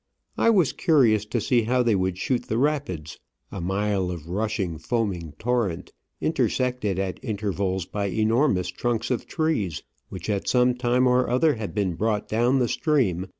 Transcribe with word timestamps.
I 0.35 0.49
was 0.49 0.73
curious 0.73 1.25
to 1.25 1.39
see 1.39 1.61
how 1.61 1.83
they 1.83 1.93
would 1.93 2.17
shoot 2.17 2.47
the 2.47 2.57
rapids— 2.57 3.19
a 3.51 3.61
mile 3.61 4.09
of 4.09 4.29
rushing, 4.29 4.79
foaming 4.79 5.33
torrent, 5.37 5.93
intersected 6.19 6.97
at 6.97 7.23
intervals 7.23 7.85
by 7.85 8.07
enormous 8.07 8.69
trunks 8.69 9.11
of 9.11 9.27
trees, 9.27 9.83
which, 10.09 10.27
at 10.27 10.47
some 10.47 10.73
time 10.73 11.05
or 11.05 11.29
other, 11.29 11.53
had 11.53 11.75
been 11.75 11.93
brought 11.93 12.27
down 12.27 12.57
the 12.57 12.67
stream. 12.67 13.27